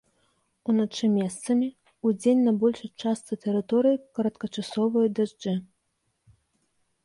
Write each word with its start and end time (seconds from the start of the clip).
Уначы 0.71 1.05
месцамі, 1.17 1.67
удзень 2.11 2.41
на 2.49 2.53
большай 2.65 2.91
частцы 3.05 3.33
тэрыторыі 3.45 4.01
кароткачасовыя 4.19 5.07
дажджы. 5.21 5.53